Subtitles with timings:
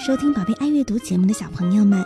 [0.00, 2.02] 收听宝贝爱阅读节目的小朋友们，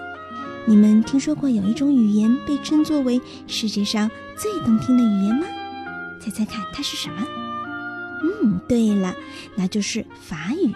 [0.66, 5.46] 你们听说过有一种语言被称作为世界上最动听的语言吗？
[6.20, 7.24] 猜猜看，它是什么？
[8.42, 9.14] 嗯，对了，
[9.54, 10.74] 那就是法语。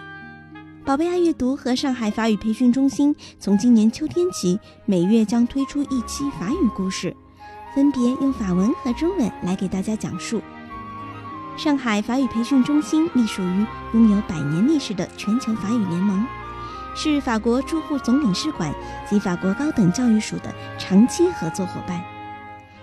[0.85, 7.13] 宝贝爱阅读和上海法语培训中心从今年秋天起，每月将推出一期法语故事，
[7.75, 10.41] 分别用法文和中文来给大家讲述。
[11.57, 16.25] 上海法语培训中心隶属于拥有百年历史的全球法语联盟，
[16.95, 18.73] 是法国驻沪总领事馆
[19.09, 22.03] 及法国高等教育署的长期合作伙伴。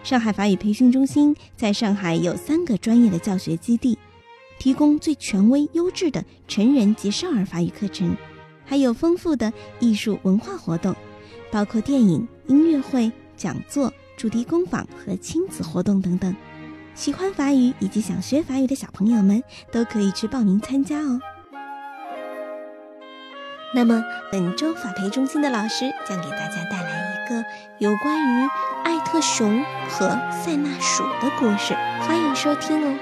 [0.03, 3.99] 上海法语培训中心在上海有三个专业的教学基地，
[4.59, 8.17] 提供最权威、优质的成人及少儿法语课程，
[8.65, 10.95] 还有丰富的艺术文化活动，
[11.51, 16.35] 包括电影、音乐会、讲座、主题工坊和亲子活动等等。
[16.95, 21.21] 喜欢法语以及想学法语的小朋友们都可以去报名参加哦。
[23.75, 24.03] 那么
[24.33, 27.45] 本周法培中心的老师将给大家带来一个
[27.79, 28.49] 有关于
[28.85, 32.99] 艾特熊和塞纳鼠的故事，欢迎收听哦。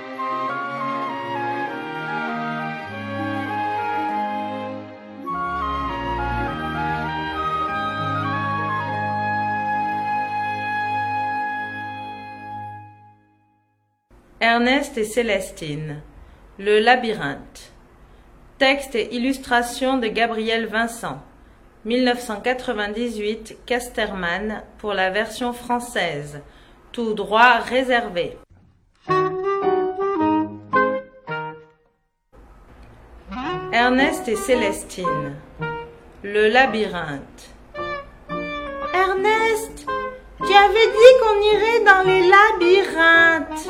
[14.41, 16.01] Ernest et Célestine.
[16.59, 17.74] Le labyrinthe.
[18.59, 21.21] Texte et illustration de Gabriel Vincent.
[21.85, 26.41] 1998 Casterman pour la version française.
[26.93, 28.39] Tout droit réservé.
[33.73, 35.35] Ernest et Célestine.
[36.23, 37.51] Le labyrinthe.
[38.95, 39.85] Ernest,
[40.47, 43.69] tu avais dit qu'on irait dans les labyrinthes.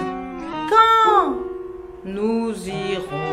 [0.69, 1.37] Quand?
[2.05, 3.23] Nous irons.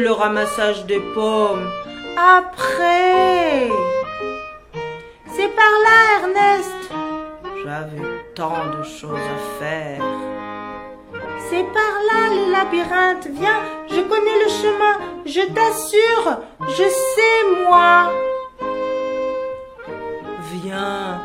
[0.00, 1.70] Le ramassage des pommes.
[2.16, 3.68] Après
[5.36, 6.90] C'est par là, Ernest
[7.62, 8.02] J'avais
[8.34, 10.02] tant de choses à faire.
[11.48, 13.28] C'est par là les labyrinthes.
[13.38, 14.98] Viens, je connais le chemin.
[15.26, 18.10] Je t'assure, je sais moi.
[20.54, 21.20] Viens.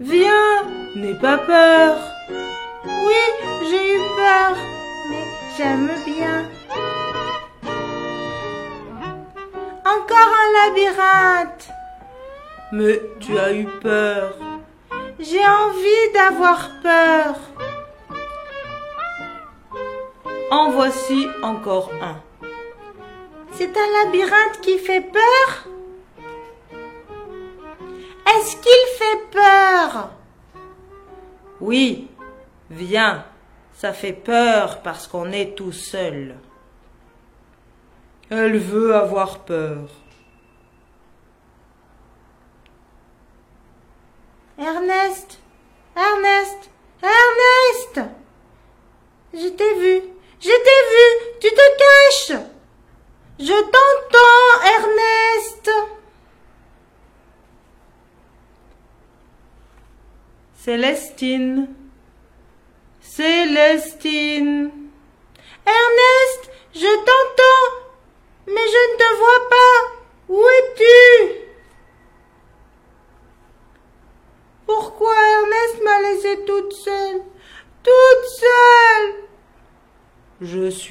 [0.00, 0.64] Viens.
[0.96, 1.96] N'aie pas peur.
[2.84, 3.22] Oui,
[3.70, 4.56] j'ai eu peur,
[5.08, 5.24] mais
[5.56, 6.41] j'aime bien.
[10.62, 11.68] Labyrinthe.
[12.72, 14.36] Mais tu as eu peur.
[15.18, 17.36] J'ai envie d'avoir peur.
[20.50, 22.20] En voici encore un.
[23.52, 25.66] C'est un labyrinthe qui fait peur
[28.26, 30.10] Est-ce qu'il fait peur?
[31.60, 32.08] Oui,
[32.70, 33.24] viens.
[33.74, 36.36] Ça fait peur parce qu'on est tout seul.
[38.30, 39.88] Elle veut avoir peur.
[44.62, 45.40] Ernest
[45.96, 46.70] Ernest
[47.02, 48.00] Ernest
[49.34, 50.02] Je t'ai vu
[50.40, 51.06] Je t'ai vu
[51.40, 52.40] Tu te caches
[53.40, 55.70] Je t'entends, Ernest
[60.54, 61.74] Célestine.
[63.00, 64.70] Célestine.
[65.66, 67.90] Ernest, je t'entends,
[68.46, 69.91] mais je ne te vois pas.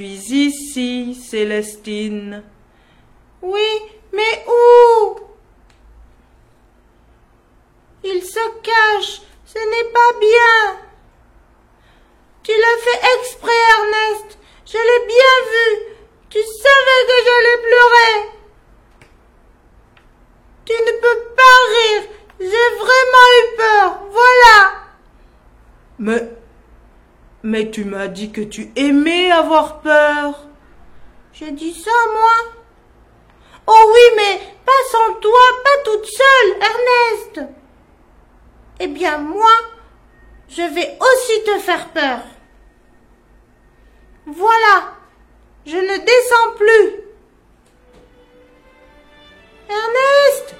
[0.01, 2.43] Suis ici, Célestine.
[3.41, 3.81] Oui,
[4.13, 5.19] mais où?
[8.03, 10.79] Il se cache, ce n'est pas bien.
[12.43, 14.39] Tu l'as fait exprès, Ernest.
[14.65, 15.67] Je l'ai bien vu.
[16.29, 18.15] Tu savais que j'allais pleurer.
[20.65, 22.03] Tu ne peux pas rire.
[22.39, 23.99] J'ai vraiment eu peur.
[24.09, 24.83] Voilà.
[25.99, 26.40] Mais.
[27.43, 30.47] Mais tu m'as dit que tu aimais avoir peur.
[31.33, 32.53] J'ai dit ça, moi.
[33.67, 37.53] Oh oui, mais pas sans toi, pas toute seule, Ernest.
[38.79, 39.51] Eh bien, moi,
[40.49, 42.19] je vais aussi te faire peur.
[44.27, 44.93] Voilà,
[45.65, 47.01] je ne descends plus.
[49.69, 50.55] Ernest,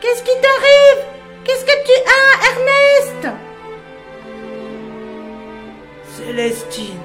[0.00, 1.04] qu'est-ce qui t'arrive?
[1.44, 3.53] Qu'est-ce que tu as, Ernest?
[6.16, 7.00] Célestine,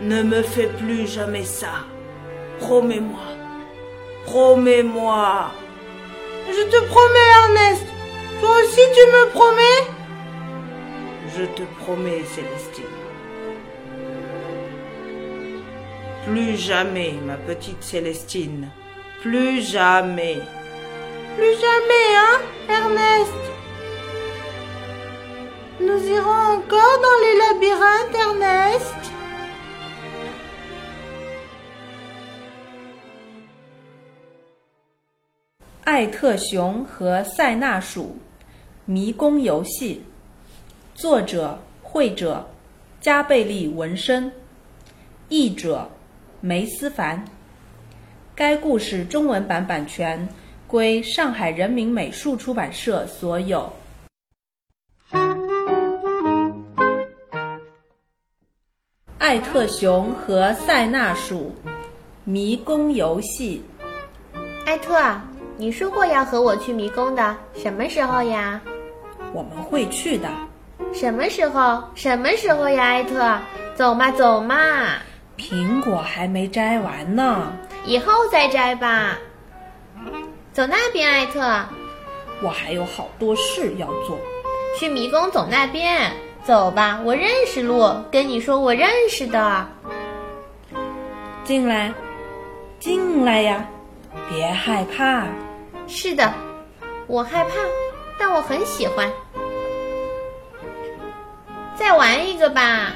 [0.00, 1.84] ne me fais plus jamais ça.
[2.58, 3.20] Promets-moi.
[4.24, 5.52] Promets-moi.
[6.48, 7.86] Je te promets, Ernest.
[8.40, 9.84] Toi aussi, tu me promets?
[11.36, 12.84] Je te promets, Célestine.
[16.26, 18.68] Plus jamais, ma petite Célestine.
[19.20, 20.40] Plus jamais.
[21.36, 23.51] Plus jamais, hein, Ernest?
[25.92, 28.94] Nous irons encore dans les labyrinthes, Ernest
[35.84, 38.16] 艾特熊和塞纳鼠
[38.86, 40.02] 迷宫游戏，
[40.94, 42.48] 作者绘者
[42.98, 44.32] 加贝利文森，
[45.28, 45.90] 译者
[46.40, 47.22] 梅思凡。
[48.34, 50.26] 该故事中文版版权
[50.66, 53.70] 归上海人民美术出版社所有。
[59.32, 61.54] 艾特熊和塞纳鼠
[62.22, 63.64] 迷宫游戏。
[64.66, 65.02] 艾特，
[65.56, 68.60] 你说过要和我去迷宫的，什么时候呀？
[69.32, 70.28] 我们会去的。
[70.92, 71.82] 什么时候？
[71.94, 72.84] 什么时候呀？
[72.84, 73.38] 艾特，
[73.74, 74.54] 走嘛，走嘛。
[75.38, 77.50] 苹果还没摘完呢，
[77.86, 79.16] 以后再摘吧。
[80.52, 81.40] 走那边，艾特。
[82.42, 84.18] 我还有好多事要做。
[84.78, 86.12] 去迷宫走那边，
[86.44, 87.88] 走吧，我认识路。
[88.10, 89.66] 跟你说，我认识的。
[91.44, 91.92] 进来，
[92.80, 93.64] 进来呀，
[94.28, 95.24] 别害怕。
[95.86, 96.32] 是的，
[97.06, 97.50] 我害怕，
[98.18, 99.10] 但我很喜欢。
[101.76, 102.92] 再玩一个吧。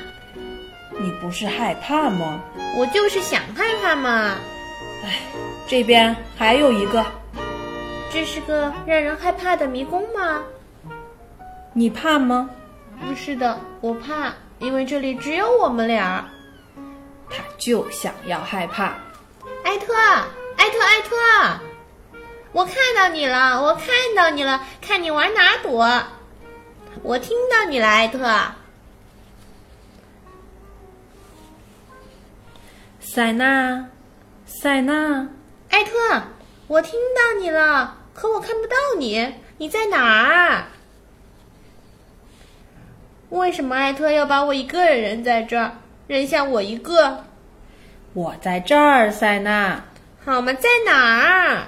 [0.98, 2.40] 你不是害怕吗？
[2.76, 4.34] 我就是想害怕嘛。
[5.04, 5.20] 哎，
[5.68, 7.04] 这边还有一个。
[8.10, 10.42] 这是个让人害怕的迷宫吗？
[11.72, 12.48] 你怕吗？
[13.00, 16.28] 不是的，我怕，因为这里只有我们俩。
[17.28, 18.94] 他就想要害怕。
[19.64, 19.94] 艾特，
[20.56, 21.16] 艾特，艾特，
[22.52, 26.04] 我看到你了，我看到你了，看你往哪躲。
[27.02, 28.18] 我听到你了，艾特。
[33.00, 33.86] 塞纳，
[34.46, 35.28] 塞纳，
[35.70, 36.22] 艾特，
[36.68, 40.66] 我听到你了，可我看不到你，你在哪儿？
[43.30, 45.72] 为什么艾特要把我一个人扔在这儿，
[46.06, 47.24] 扔下我一个？
[48.12, 49.84] 我在这儿，塞纳。
[50.24, 50.52] 好吗？
[50.52, 51.66] 在哪儿？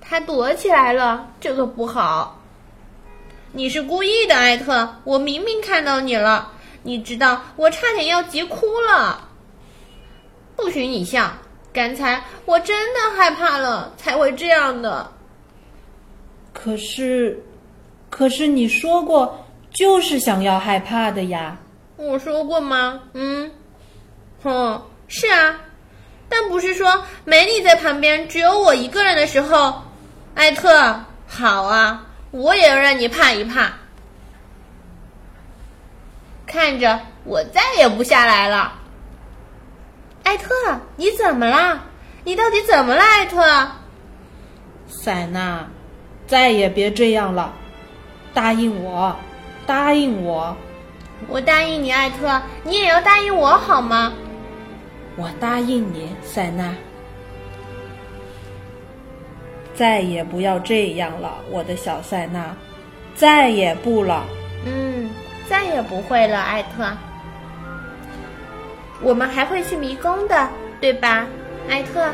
[0.00, 2.40] 他躲起来了，这个不好。
[3.52, 6.52] 你是故意的，艾特，我明明看到你了。
[6.82, 9.28] 你知道我差点要急哭了，
[10.56, 11.30] 不许你笑！
[11.72, 15.12] 刚才我真的害怕了，才会这样的。
[16.52, 17.44] 可是，
[18.10, 21.56] 可是你说过就是想要害怕的呀。
[21.96, 23.00] 我说过吗？
[23.14, 23.50] 嗯，
[24.42, 25.60] 哼，是啊，
[26.28, 29.82] 但不是说没你在旁边，只有我一个人的时候，
[30.34, 33.72] 艾特，好啊，我也要让你怕一怕。
[36.46, 38.72] 看着我再也不下来了，
[40.24, 40.52] 艾特，
[40.96, 41.84] 你怎么啦？
[42.24, 43.68] 你到底怎么了，艾特？
[44.88, 45.68] 塞纳，
[46.26, 47.54] 再也别这样了，
[48.34, 49.14] 答应我，
[49.66, 50.56] 答应我。
[51.28, 54.12] 我答应你，艾特，你也要答应我好吗？
[55.16, 56.74] 我答应你，塞纳。
[59.74, 62.54] 再也不要这样了，我的小塞纳，
[63.14, 64.24] 再也不了。
[64.64, 65.10] 嗯。
[65.48, 66.88] 再也不会了，艾特。
[69.02, 70.48] 我们还会去迷宫的，
[70.80, 71.26] 对吧，
[71.68, 72.08] 艾特？